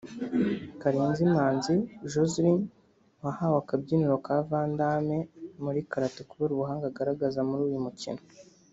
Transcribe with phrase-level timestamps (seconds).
[0.81, 1.75] Karenzi Manzi
[2.11, 2.59] Joslyn
[3.23, 5.17] wahawe akabyiniriro ka Vandamme
[5.63, 8.21] muri Karate kubera ubuhanga agaragaza muri uyu mukino